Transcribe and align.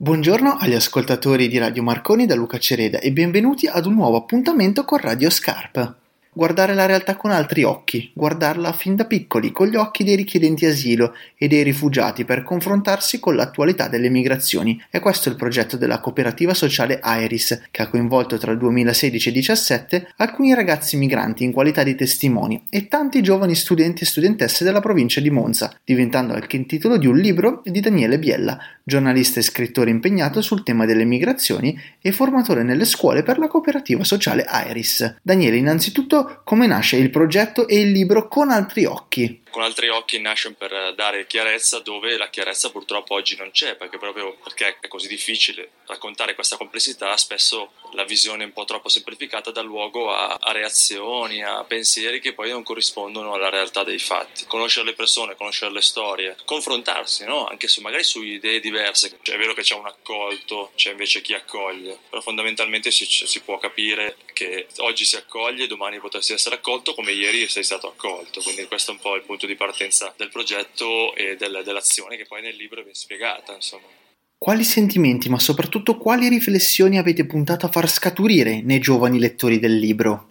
Buongiorno 0.00 0.58
agli 0.60 0.74
ascoltatori 0.74 1.48
di 1.48 1.58
Radio 1.58 1.82
Marconi 1.82 2.24
da 2.24 2.36
Luca 2.36 2.56
Cereda 2.56 3.00
e 3.00 3.10
benvenuti 3.10 3.66
ad 3.66 3.84
un 3.84 3.94
nuovo 3.94 4.16
appuntamento 4.16 4.84
con 4.84 4.98
Radio 4.98 5.28
Scarp. 5.28 5.96
Guardare 6.38 6.72
la 6.72 6.86
realtà 6.86 7.16
con 7.16 7.32
altri 7.32 7.64
occhi, 7.64 8.12
guardarla 8.14 8.72
fin 8.72 8.94
da 8.94 9.06
piccoli, 9.06 9.50
con 9.50 9.66
gli 9.66 9.74
occhi 9.74 10.04
dei 10.04 10.14
richiedenti 10.14 10.66
asilo 10.66 11.12
e 11.36 11.48
dei 11.48 11.64
rifugiati 11.64 12.24
per 12.24 12.44
confrontarsi 12.44 13.18
con 13.18 13.34
l'attualità 13.34 13.88
delle 13.88 14.08
migrazioni. 14.08 14.80
È 14.88 15.00
questo 15.00 15.28
il 15.30 15.34
progetto 15.34 15.76
della 15.76 15.98
cooperativa 15.98 16.54
sociale 16.54 17.00
Iris, 17.02 17.62
che 17.72 17.82
ha 17.82 17.88
coinvolto 17.88 18.38
tra 18.38 18.52
il 18.52 18.58
2016 18.58 19.30
e 19.30 19.32
il 19.32 19.42
2017 19.42 20.12
alcuni 20.18 20.54
ragazzi 20.54 20.96
migranti 20.96 21.42
in 21.42 21.50
qualità 21.50 21.82
di 21.82 21.96
testimoni 21.96 22.66
e 22.70 22.86
tanti 22.86 23.20
giovani 23.20 23.56
studenti 23.56 24.04
e 24.04 24.06
studentesse 24.06 24.62
della 24.62 24.78
provincia 24.78 25.20
di 25.20 25.30
Monza, 25.30 25.76
diventando 25.84 26.34
anche 26.34 26.56
il 26.56 26.66
titolo 26.66 26.98
di 26.98 27.08
un 27.08 27.16
libro 27.16 27.62
di 27.64 27.80
Daniele 27.80 28.20
Biella, 28.20 28.56
giornalista 28.84 29.40
e 29.40 29.42
scrittore 29.42 29.90
impegnato 29.90 30.40
sul 30.40 30.62
tema 30.62 30.86
delle 30.86 31.04
migrazioni 31.04 31.76
e 32.00 32.12
formatore 32.12 32.62
nelle 32.62 32.84
scuole 32.84 33.24
per 33.24 33.38
la 33.38 33.48
cooperativa 33.48 34.04
sociale 34.04 34.46
Iris. 34.68 35.16
Daniele, 35.20 35.56
innanzitutto 35.56 36.26
come 36.44 36.66
nasce 36.66 36.96
il 36.96 37.10
progetto 37.10 37.66
e 37.68 37.80
il 37.80 37.90
libro 37.90 38.28
Con 38.28 38.50
altri 38.50 38.84
occhi 38.84 39.42
con 39.50 39.62
altri 39.62 39.88
occhi 39.88 40.20
nasce 40.20 40.52
per 40.52 40.94
dare 40.94 41.26
chiarezza 41.26 41.80
dove 41.80 42.16
la 42.16 42.28
chiarezza 42.28 42.70
purtroppo 42.70 43.14
oggi 43.14 43.36
non 43.36 43.50
c'è, 43.50 43.76
perché 43.76 43.98
proprio 43.98 44.36
perché 44.42 44.78
è 44.80 44.88
così 44.88 45.08
difficile 45.08 45.70
raccontare 45.86 46.34
questa 46.34 46.56
complessità, 46.56 47.16
spesso 47.16 47.72
la 47.92 48.04
visione 48.04 48.44
un 48.44 48.52
po' 48.52 48.64
troppo 48.64 48.88
semplificata 48.88 49.50
dà 49.50 49.62
luogo 49.62 50.12
a, 50.12 50.38
a 50.40 50.52
reazioni, 50.52 51.42
a 51.42 51.64
pensieri 51.64 52.20
che 52.20 52.34
poi 52.34 52.50
non 52.50 52.62
corrispondono 52.62 53.32
alla 53.32 53.48
realtà 53.48 53.84
dei 53.84 53.98
fatti. 53.98 54.44
Conoscere 54.46 54.86
le 54.86 54.94
persone, 54.94 55.36
conoscere 55.36 55.72
le 55.72 55.80
storie, 55.80 56.36
confrontarsi, 56.44 57.24
no? 57.24 57.46
anche 57.46 57.68
su, 57.68 57.80
magari 57.80 58.04
su 58.04 58.22
idee 58.22 58.60
diverse. 58.60 59.18
Cioè, 59.22 59.34
è 59.34 59.38
vero 59.38 59.54
che 59.54 59.62
c'è 59.62 59.74
un 59.74 59.86
accolto, 59.86 60.72
c'è 60.74 60.90
invece 60.90 61.22
chi 61.22 61.34
accoglie, 61.34 61.98
però 62.08 62.20
fondamentalmente 62.20 62.90
si, 62.90 63.06
si 63.06 63.40
può 63.40 63.58
capire 63.58 64.16
che 64.32 64.66
oggi 64.78 65.04
si 65.04 65.16
accoglie, 65.16 65.66
domani 65.66 65.98
potresti 65.98 66.32
essere 66.32 66.56
accolto 66.56 66.94
come 66.94 67.12
ieri 67.12 67.48
sei 67.48 67.64
stato 67.64 67.88
accolto, 67.88 68.40
quindi 68.42 68.66
questo 68.66 68.90
è 68.90 68.94
un 68.94 69.00
po' 69.00 69.16
il 69.16 69.22
punto 69.22 69.37
punto 69.38 69.46
di 69.46 69.54
partenza 69.54 70.12
del 70.16 70.30
progetto 70.30 71.14
e 71.14 71.36
del, 71.36 71.62
dell'azione 71.64 72.16
che 72.16 72.26
poi 72.26 72.42
nel 72.42 72.56
libro 72.56 72.82
viene 72.82 72.94
spiegata. 72.94 73.54
Insomma. 73.54 73.86
Quali 74.36 74.64
sentimenti, 74.64 75.28
ma 75.28 75.38
soprattutto 75.38 75.96
quali 75.96 76.28
riflessioni 76.28 76.98
avete 76.98 77.24
puntato 77.24 77.66
a 77.66 77.70
far 77.70 77.88
scaturire 77.88 78.60
nei 78.62 78.80
giovani 78.80 79.20
lettori 79.20 79.60
del 79.60 79.78
libro? 79.78 80.27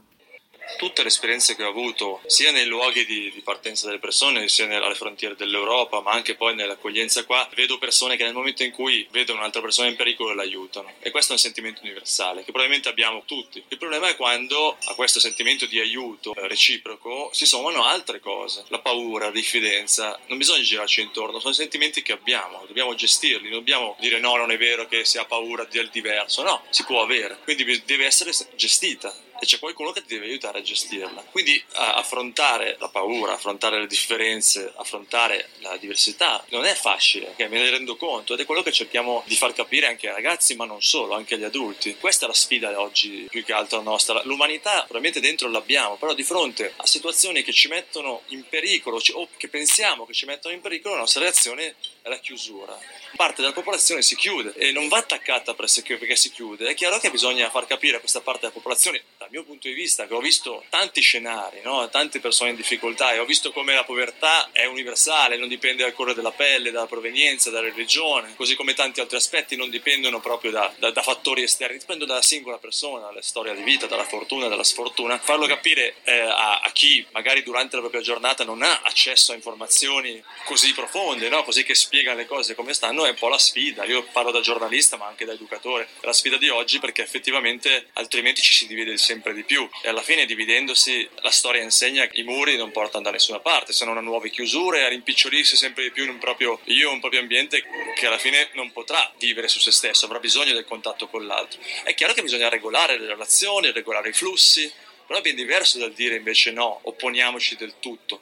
Tutte 0.78 1.02
le 1.02 1.08
esperienze 1.08 1.56
che 1.56 1.64
ho 1.64 1.70
avuto, 1.70 2.22
sia 2.26 2.52
nei 2.52 2.66
luoghi 2.66 3.06
di, 3.06 3.32
di 3.32 3.42
partenza 3.42 3.86
delle 3.88 4.00
persone, 4.00 4.48
sia 4.48 4.66
alle 4.66 4.96
frontiere 4.96 5.36
dell'Europa, 5.36 6.02
ma 6.02 6.12
anche 6.12 6.36
poi 6.36 6.56
nell'accoglienza 6.56 7.24
qua, 7.26 7.48
vedo 7.56 7.78
persone 7.78 8.18
che 8.18 8.24
nel 8.24 8.34
momento 8.34 8.64
in 8.64 8.72
cui 8.72 9.08
vedono 9.12 9.40
un'altra 9.40 9.62
persona 9.62 9.88
in 9.88 9.96
pericolo 9.96 10.34
l'aiutano. 10.34 10.94
E 11.00 11.12
questo 11.12 11.32
è 11.32 11.36
un 11.36 11.42
sentimento 11.42 11.82
universale 11.84 12.44
che 12.44 12.52
probabilmente 12.52 12.90
abbiamo 12.90 13.24
tutti. 13.26 13.64
Il 13.68 13.78
problema 13.78 14.09
è 14.09 14.16
quando 14.16 14.78
a 14.86 14.94
questo 14.96 15.20
sentimento 15.20 15.66
di 15.66 15.80
aiuto 15.80 16.34
eh, 16.36 16.48
reciproco 16.48 17.30
si 17.34 17.46
sommano 17.46 17.86
altre 17.86 18.20
cose, 18.20 18.66
la 18.68 18.80
paura, 18.80 19.26
la 19.26 19.31
diffidenza. 19.31 20.20
Non 20.28 20.38
bisogna 20.38 20.64
girarci 20.64 21.02
intorno, 21.02 21.40
sono 21.40 21.54
sentimenti 21.54 22.02
che 22.02 22.12
abbiamo, 22.12 22.64
dobbiamo 22.68 22.94
gestirli, 22.96 23.50
non 23.50 23.59
dobbiamo 23.59 23.96
dire 24.00 24.20
no, 24.20 24.36
non 24.36 24.52
è 24.52 24.58
vero 24.58 24.88
che 24.88 25.06
si 25.06 25.18
ha 25.18 25.26
paura 25.26 25.66
del 25.66 25.90
diverso, 25.90 26.44
no, 26.44 26.64
si 26.70 26.84
può 26.84 27.02
avere, 27.02 27.38
quindi 27.44 27.84
deve 27.86 28.06
essere 28.06 28.31
gestita 28.56 29.14
e 29.40 29.46
c'è 29.46 29.60
qualcuno 29.60 29.92
che 29.92 30.02
ti 30.02 30.14
deve 30.14 30.26
aiutare 30.26 30.60
a 30.60 30.62
gestirla. 30.62 31.24
Quindi 31.32 31.62
affrontare 31.74 32.76
la 32.80 32.90
paura, 32.90 33.34
affrontare 33.34 33.80
le 33.80 33.88
differenze, 33.88 34.72
affrontare 34.76 35.50
la 35.60 35.78
diversità 35.78 36.44
non 36.50 36.66
è 36.66 36.74
facile, 36.74 37.30
okay? 37.30 37.48
me 37.48 37.60
ne 37.60 37.70
rendo 37.70 37.96
conto 37.96 38.34
ed 38.34 38.40
è 38.40 38.46
quello 38.46 38.64
che 38.64 38.72
cerchiamo 38.72 39.24
di 39.26 39.36
far 39.36 39.54
capire 39.54 39.88
anche 39.88 40.08
ai 40.08 40.14
ragazzi, 40.14 40.56
ma 40.56 40.66
non 40.66 40.82
solo, 40.82 41.16
anche 41.16 41.36
agli 41.36 41.44
adulti. 41.44 41.98
Questa 41.98 42.26
è 42.26 42.28
la 42.28 42.34
sfida 42.34 42.80
oggi 42.80 43.28
più 43.30 43.44
che 43.44 43.54
altro 43.54 43.82
nostra. 43.82 44.22
L'umanità 44.24 44.84
probabilmente 44.88 45.20
dentro 45.20 45.50
l'abbiamo, 45.50 45.96
però 45.96 46.14
di 46.14 46.24
fronte 46.24 46.74
a 46.76 46.86
situazioni 46.86 47.44
che 47.44 47.53
ci 47.53 47.68
mettono 47.68 48.22
in 48.28 48.44
pericolo 48.47 49.00
o 49.14 49.28
che 49.38 49.47
pensiamo 49.47 50.06
che 50.06 50.14
ci 50.14 50.26
mettono 50.26 50.53
in 50.53 50.62
pericolo, 50.62 50.96
la 50.96 51.02
nostra 51.02 51.22
reazione 51.22 51.76
la 52.07 52.19
chiusura. 52.19 52.78
Parte 53.16 53.41
della 53.41 53.53
popolazione 53.53 54.01
si 54.01 54.16
chiude 54.16 54.53
e 54.56 54.72
non 54.72 54.88
va 54.88 54.97
attaccata 54.97 55.53
perché 55.53 56.16
si 56.16 56.31
chiude. 56.31 56.68
È 56.69 56.73
chiaro 56.75 57.00
che 57.00 57.09
bisogna 57.12 57.50
far 57.50 57.66
capire 57.66 57.97
a 57.97 58.00
questa 58.00 58.22
parte 58.22 58.41
della 58.41 58.53
popolazione 58.53 59.03
dal 59.18 59.29
mio 59.31 59.44
punto 59.44 59.68
di 59.68 59.73
vista, 59.73 60.07
che 60.07 60.13
ho 60.13 60.19
visto 60.19 60.63
tanti 60.69 61.01
scenari, 61.01 61.62
no? 61.63 61.90
tante 61.90 62.19
persone 62.19 62.51
in 62.51 62.56
difficoltà 62.56 63.13
e 63.13 63.19
ho 63.19 63.25
visto 63.25 63.51
come 63.51 63.73
la 63.73 63.84
povertà 63.84 64.50
è 64.51 64.66
universale, 64.66 65.38
non 65.38 65.47
dipende 65.47 65.84
dal 65.84 65.94
colore 65.94 66.16
della 66.16 66.31
pelle, 66.31 66.72
dalla 66.72 66.85
provenienza, 66.85 67.50
dalla 67.50 67.67
religione, 67.67 68.35
così 68.35 68.56
come 68.56 68.73
tanti 68.73 69.00
altri 69.00 69.17
aspetti 69.17 69.56
non 69.56 69.69
dipendono 69.69 70.19
proprio 70.19 70.51
da, 70.51 70.73
da, 70.78 70.91
da 70.91 71.01
fattori 71.01 71.44
esterni, 71.44 71.78
dipendono 71.78 72.12
dalla 72.12 72.22
singola 72.22 72.57
persona, 72.57 73.06
dalla 73.06 73.22
storia 73.22 73.53
di 73.53 73.63
vita, 73.63 73.88
dalla 73.88 74.06
fortuna, 74.06 74.47
dalla 74.47 74.63
sfortuna. 74.63 75.17
Farlo 75.17 75.46
capire 75.46 75.96
eh, 76.03 76.19
a, 76.19 76.62
a, 76.62 76.72
chi 76.72 77.06
magari 77.12 77.44
durante 77.44 77.75
la 77.75 77.81
propria 77.81 78.01
giornata 78.01 78.44
non 78.44 78.62
ha 78.62 78.81
accesso 78.84 79.31
a 79.31 79.35
informazioni 79.35 80.23
così 80.46 80.73
profonde, 80.73 81.29
no? 81.29 81.44
così 81.44 81.63
che 81.63 81.75
spiegano 81.75 81.97
le 82.03 82.25
cose 82.25 82.56
come 82.56 82.74
stanno, 82.74 83.06
è 83.06 83.09
un 83.09 83.16
po' 83.16 83.28
la 83.28 83.38
sfida. 83.38 83.84
Io 83.85 84.03
parlo 84.03 84.31
da 84.31 84.40
giornalista 84.40 84.97
ma 84.97 85.08
anche 85.08 85.25
da 85.25 85.34
educatore, 85.34 85.88
la 86.02 86.13
sfida 86.13 86.38
di 86.38 86.50
oggi 86.50 86.80
perché 86.80 87.03
effettivamente 87.03 87.88
altrimenti 87.94 88.41
ci 88.41 88.53
si 88.53 88.68
divide 88.68 88.97
sempre 88.97 89.34
di 89.34 89.44
più 89.44 89.68
e 89.81 89.90
alla 89.90 90.02
fine 90.02 90.25
dividendosi 90.25 91.08
la 91.22 91.31
storia 91.31 91.62
insegna 91.62 92.08
che 92.08 92.19
i 92.19 92.24
muri 92.24 92.58
non 92.58 92.72
portano 92.72 93.03
da 93.03 93.12
nessuna 93.12 93.40
parte, 93.40 93.74
sono 93.74 93.91
una 93.91 94.02
nuove 94.02 94.30
chiusure, 94.30 94.85
a 94.85 94.90
rimpicciolirsi 94.90 95.56
sempre 95.56 95.84
di 95.84 95.91
più 95.91 96.03
in 96.03 96.09
un 96.09 96.18
proprio 96.18 96.59
io, 96.66 96.91
un 96.91 97.00
proprio 97.00 97.22
ambiente 97.22 97.63
che 97.96 98.06
alla 98.06 98.18
fine 98.18 98.50
non 98.53 98.72
potrà 98.72 99.12
vivere 99.18 99.47
su 99.47 99.59
se 99.59 99.72
stesso, 99.72 100.06
avrà 100.06 100.19
bisogno 100.19 100.53
del 100.53 100.66
contatto 100.66 101.08
con 101.08 101.25
l'altro. 101.25 101.59
È 101.84 101.94
chiaro 101.94 102.14
che 102.14 102.22
bisogna 102.22 102.50
regolare 102.50 102.97
le 102.97 103.08
relazioni, 103.08 103.72
regolare 103.72 104.09
i 104.09 104.14
flussi, 104.14 104.72
però 105.06 105.19
è 105.19 105.22
ben 105.22 105.35
diverso 105.35 105.78
dal 105.78 105.94
dire 105.94 106.16
invece 106.16 106.52
no, 106.52 106.79
opponiamoci 106.84 107.56
del 107.56 107.75
tutto 107.79 108.22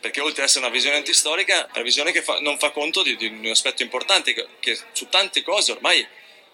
perché 0.00 0.20
oltre 0.20 0.42
ad 0.42 0.48
essere 0.48 0.64
una 0.64 0.74
visione 0.74 0.96
antistorica, 0.96 1.66
è 1.66 1.70
una 1.74 1.82
visione 1.82 2.12
che 2.12 2.22
fa, 2.22 2.38
non 2.40 2.58
fa 2.58 2.70
conto 2.70 3.02
di, 3.02 3.16
di, 3.16 3.26
un 3.26 3.46
aspetto 3.46 3.82
importante, 3.82 4.32
che, 4.32 4.46
che 4.60 4.78
su 4.92 5.08
tante 5.08 5.42
cose 5.42 5.72
ormai 5.72 6.06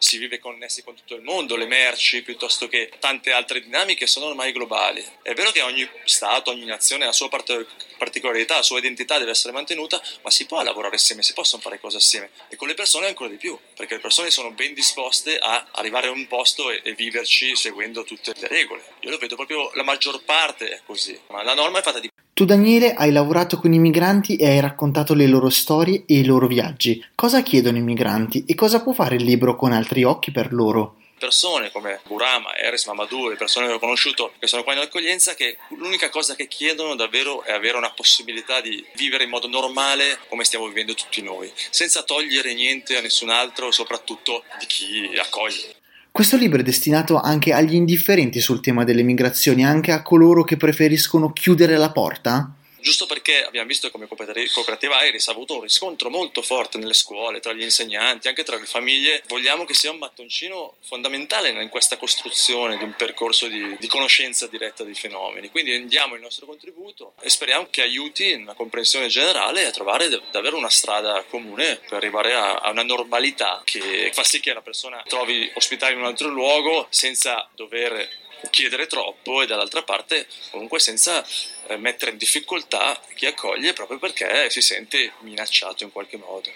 si 0.04 0.18
vive 0.18 0.38
connessi 0.38 0.82
con 0.82 0.94
tutto 0.94 1.14
il 1.14 1.22
mondo, 1.22 1.56
le 1.56 1.66
merci 1.66 2.22
piuttosto 2.22 2.68
che 2.68 2.90
tante 2.98 3.32
altre 3.32 3.60
dinamiche 3.60 4.06
sono 4.06 4.26
ormai 4.26 4.52
globali. 4.52 5.04
È 5.22 5.32
vero 5.32 5.50
che 5.50 5.62
ogni 5.62 5.88
Stato, 6.04 6.50
ogni 6.50 6.66
nazione 6.66 7.04
ha 7.04 7.06
la 7.06 7.12
sua 7.12 7.30
particolarità, 7.30 8.56
la 8.56 8.62
sua 8.62 8.78
identità 8.78 9.18
deve 9.18 9.30
essere 9.30 9.54
mantenuta, 9.54 10.02
ma 10.22 10.30
si 10.30 10.44
può 10.44 10.62
lavorare 10.62 10.96
assieme, 10.96 11.22
si 11.22 11.32
possono 11.32 11.62
fare 11.62 11.80
cose 11.80 11.96
assieme. 11.96 12.30
E 12.48 12.56
con 12.56 12.68
le 12.68 12.74
persone 12.74 13.06
ancora 13.06 13.30
di 13.30 13.36
più, 13.36 13.58
perché 13.74 13.94
le 13.94 14.00
persone 14.00 14.30
sono 14.30 14.50
ben 14.50 14.74
disposte 14.74 15.38
a 15.38 15.68
arrivare 15.72 16.08
a 16.08 16.10
un 16.10 16.26
posto 16.26 16.70
e, 16.70 16.82
e 16.84 16.92
viverci 16.92 17.56
seguendo 17.56 18.04
tutte 18.04 18.32
le 18.36 18.48
regole. 18.48 18.84
Io 19.00 19.10
lo 19.10 19.16
vedo 19.16 19.36
proprio, 19.36 19.70
la 19.72 19.84
maggior 19.84 20.22
parte 20.22 20.68
è 20.68 20.80
così, 20.84 21.18
ma 21.28 21.42
la 21.42 21.54
norma 21.54 21.78
è 21.78 21.82
fatta 21.82 22.00
di 22.00 22.10
tu 22.34 22.44
Daniele 22.44 22.94
hai 22.94 23.12
lavorato 23.12 23.58
con 23.58 23.72
i 23.72 23.78
migranti 23.78 24.34
e 24.34 24.48
hai 24.48 24.60
raccontato 24.60 25.14
le 25.14 25.28
loro 25.28 25.50
storie 25.50 26.02
e 26.04 26.18
i 26.18 26.24
loro 26.24 26.48
viaggi. 26.48 27.02
Cosa 27.14 27.42
chiedono 27.42 27.78
i 27.78 27.82
migranti 27.82 28.44
e 28.44 28.56
cosa 28.56 28.82
può 28.82 28.92
fare 28.92 29.14
il 29.14 29.22
libro 29.22 29.54
con 29.54 29.72
altri 29.72 30.02
occhi 30.02 30.32
per 30.32 30.52
loro? 30.52 30.96
persone 31.16 31.70
come 31.70 32.00
Burama, 32.04 32.54
Eris 32.54 32.84
Mamadou, 32.84 33.28
le 33.28 33.36
persone 33.36 33.66
che 33.66 33.72
ho 33.72 33.78
conosciuto 33.78 34.34
che 34.38 34.46
sono 34.46 34.62
qua 34.62 34.74
in 34.74 34.80
accoglienza, 34.80 35.34
che 35.34 35.56
l'unica 35.70 36.10
cosa 36.10 36.34
che 36.34 36.48
chiedono 36.48 36.96
davvero 36.96 37.42
è 37.44 37.52
avere 37.52 37.78
una 37.78 37.92
possibilità 37.92 38.60
di 38.60 38.84
vivere 38.96 39.24
in 39.24 39.30
modo 39.30 39.48
normale 39.48 40.18
come 40.28 40.44
stiamo 40.44 40.66
vivendo 40.66 40.92
tutti 40.92 41.22
noi, 41.22 41.50
senza 41.70 42.02
togliere 42.02 42.52
niente 42.52 42.98
a 42.98 43.00
nessun 43.00 43.30
altro, 43.30 43.70
soprattutto 43.70 44.42
di 44.58 44.66
chi 44.66 45.10
accoglie. 45.16 45.76
Questo 46.16 46.36
libro 46.36 46.60
è 46.60 46.62
destinato 46.62 47.18
anche 47.18 47.52
agli 47.52 47.74
indifferenti 47.74 48.38
sul 48.38 48.60
tema 48.60 48.84
delle 48.84 49.02
migrazioni, 49.02 49.64
anche 49.64 49.90
a 49.90 50.00
coloro 50.00 50.44
che 50.44 50.56
preferiscono 50.56 51.32
chiudere 51.32 51.76
la 51.76 51.90
porta? 51.90 52.54
Giusto 52.84 53.06
perché 53.06 53.42
abbiamo 53.42 53.66
visto 53.66 53.90
come 53.90 54.06
Cooperativa 54.06 55.02
Iris 55.06 55.28
ha 55.28 55.30
avuto 55.30 55.54
un 55.54 55.62
riscontro 55.62 56.10
molto 56.10 56.42
forte 56.42 56.76
nelle 56.76 56.92
scuole, 56.92 57.40
tra 57.40 57.54
gli 57.54 57.62
insegnanti, 57.62 58.28
anche 58.28 58.44
tra 58.44 58.58
le 58.58 58.66
famiglie, 58.66 59.22
vogliamo 59.26 59.64
che 59.64 59.72
sia 59.72 59.90
un 59.90 59.96
mattoncino 59.96 60.76
fondamentale 60.84 61.48
in 61.48 61.70
questa 61.70 61.96
costruzione 61.96 62.76
di 62.76 62.84
un 62.84 62.94
percorso 62.94 63.46
di, 63.46 63.74
di 63.78 63.86
conoscenza 63.86 64.46
diretta 64.48 64.84
dei 64.84 64.92
fenomeni. 64.92 65.48
Quindi 65.48 65.86
diamo 65.86 66.14
il 66.14 66.20
nostro 66.20 66.44
contributo 66.44 67.14
e 67.22 67.30
speriamo 67.30 67.68
che 67.70 67.80
aiuti 67.80 68.32
una 68.32 68.52
comprensione 68.52 69.08
generale 69.08 69.64
a 69.64 69.70
trovare 69.70 70.10
davvero 70.30 70.58
una 70.58 70.68
strada 70.68 71.24
comune 71.30 71.76
per 71.88 71.94
arrivare 71.94 72.34
a, 72.34 72.56
a 72.56 72.70
una 72.70 72.82
normalità 72.82 73.62
che 73.64 74.10
fa 74.12 74.24
sì 74.24 74.40
che 74.40 74.52
la 74.52 74.60
persona 74.60 75.02
trovi 75.06 75.50
ospitare 75.54 75.94
in 75.94 76.00
un 76.00 76.04
altro 76.04 76.28
luogo 76.28 76.86
senza 76.90 77.48
dover 77.54 78.23
chiedere 78.50 78.86
troppo 78.86 79.42
e 79.42 79.46
dall'altra 79.46 79.82
parte 79.82 80.26
comunque 80.50 80.78
senza 80.78 81.24
eh, 81.66 81.76
mettere 81.76 82.12
in 82.12 82.16
difficoltà 82.16 83.00
chi 83.14 83.26
accoglie 83.26 83.72
proprio 83.72 83.98
perché 83.98 84.48
si 84.50 84.60
sente 84.60 85.12
minacciato 85.20 85.84
in 85.84 85.92
qualche 85.92 86.16
modo. 86.16 86.50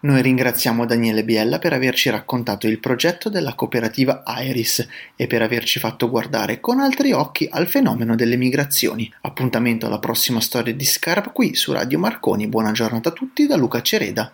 Noi 0.00 0.22
ringraziamo 0.22 0.86
Daniele 0.86 1.24
Biella 1.24 1.58
per 1.58 1.72
averci 1.72 2.08
raccontato 2.08 2.68
il 2.68 2.78
progetto 2.78 3.28
della 3.28 3.54
cooperativa 3.54 4.22
Iris 4.26 4.86
e 5.16 5.26
per 5.26 5.42
averci 5.42 5.80
fatto 5.80 6.08
guardare 6.08 6.60
con 6.60 6.78
altri 6.78 7.12
occhi 7.12 7.48
al 7.50 7.66
fenomeno 7.66 8.14
delle 8.14 8.36
migrazioni. 8.36 9.12
Appuntamento 9.22 9.86
alla 9.86 9.98
prossima 9.98 10.40
storia 10.40 10.72
di 10.72 10.84
Scarp 10.84 11.32
qui 11.32 11.54
su 11.54 11.72
Radio 11.72 11.98
Marconi. 11.98 12.46
Buona 12.46 12.70
giornata 12.72 13.08
a 13.08 13.12
tutti 13.12 13.46
da 13.46 13.56
Luca 13.56 13.82
Cereda. 13.82 14.32